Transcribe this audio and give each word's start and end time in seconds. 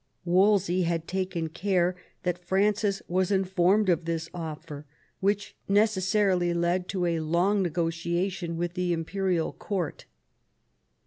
Wolsey 0.25 0.81
had 0.81 1.07
taken 1.07 1.47
care 1.49 1.95
that 2.23 2.43
Francis 2.43 3.03
was 3.07 3.29
informed 3.29 3.87
of 3.87 4.05
this 4.05 4.31
offer, 4.33 4.87
which 5.19 5.55
necessarily 5.69 6.55
led 6.55 6.87
to 6.87 7.05
a 7.05 7.19
long 7.19 7.61
negotiation 7.61 8.57
with 8.57 8.73
the 8.73 8.93
imperial 8.93 9.53
Court. 9.53 10.05